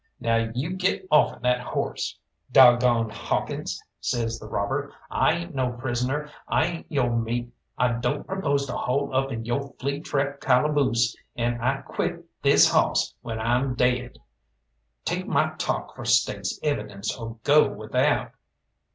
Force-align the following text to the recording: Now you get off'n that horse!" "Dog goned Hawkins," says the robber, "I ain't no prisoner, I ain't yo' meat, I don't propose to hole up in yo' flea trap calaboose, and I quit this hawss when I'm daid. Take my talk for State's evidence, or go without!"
Now 0.19 0.49
you 0.55 0.71
get 0.71 1.05
off'n 1.11 1.43
that 1.43 1.59
horse!" 1.61 2.17
"Dog 2.51 2.79
goned 2.79 3.11
Hawkins," 3.11 3.79
says 3.99 4.39
the 4.39 4.47
robber, 4.47 4.91
"I 5.11 5.33
ain't 5.33 5.53
no 5.53 5.73
prisoner, 5.73 6.31
I 6.47 6.65
ain't 6.65 6.91
yo' 6.91 7.07
meat, 7.15 7.53
I 7.77 7.91
don't 7.93 8.25
propose 8.25 8.65
to 8.65 8.73
hole 8.75 9.15
up 9.15 9.31
in 9.31 9.45
yo' 9.45 9.75
flea 9.79 9.99
trap 9.99 10.41
calaboose, 10.41 11.15
and 11.35 11.61
I 11.61 11.81
quit 11.81 12.25
this 12.41 12.71
hawss 12.71 13.13
when 13.21 13.39
I'm 13.39 13.75
daid. 13.75 14.17
Take 15.05 15.27
my 15.27 15.51
talk 15.59 15.93
for 15.95 16.03
State's 16.03 16.59
evidence, 16.63 17.15
or 17.15 17.37
go 17.43 17.69
without!" 17.69 18.31